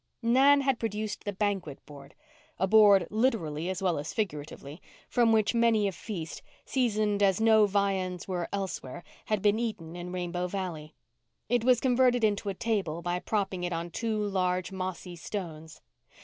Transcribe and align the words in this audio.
Nan 0.23 0.61
had 0.61 0.79
produced 0.79 1.25
the 1.25 1.31
banquet 1.31 1.77
board—a 1.85 2.65
board 2.67 3.05
literally 3.11 3.69
as 3.69 3.83
well 3.83 3.99
as 3.99 4.15
figuratively—from 4.15 5.31
which 5.31 5.53
many 5.53 5.87
a 5.87 5.91
feast, 5.91 6.41
seasoned 6.65 7.21
as 7.21 7.39
no 7.39 7.67
viands 7.67 8.27
were 8.27 8.49
elsewhere, 8.51 9.03
had 9.25 9.43
been 9.43 9.59
eaten 9.59 9.95
in 9.95 10.11
Rainbow 10.11 10.47
Valley. 10.47 10.95
It 11.49 11.63
was 11.63 11.79
converted 11.79 12.23
into 12.23 12.49
a 12.49 12.55
table 12.55 13.03
by 13.03 13.19
propping 13.19 13.63
it 13.63 13.73
on 13.73 13.91
two 13.91 14.17
large, 14.17 14.71
mossy 14.71 15.15
stones. 15.15 15.81